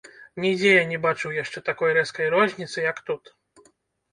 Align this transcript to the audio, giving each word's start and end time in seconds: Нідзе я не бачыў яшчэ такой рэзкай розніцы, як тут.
Нідзе 0.43 0.69
я 0.75 0.85
не 0.91 0.97
бачыў 1.03 1.35
яшчэ 1.43 1.63
такой 1.69 1.93
рэзкай 1.99 2.33
розніцы, 2.35 2.77
як 2.91 3.03
тут. 3.11 3.23